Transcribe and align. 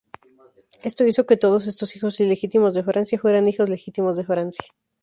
Esto 0.81 1.05
hizo 1.05 1.27
que 1.27 1.37
todos 1.37 1.67
estos 1.67 1.95
hijos 1.95 2.19
ilegítimos 2.19 2.73
de 2.73 2.83
Francia, 2.83 3.19
fueran 3.19 3.47
hijos 3.47 3.69
legítimos 3.69 4.17
de 4.17 4.25
Francia. 4.25 4.65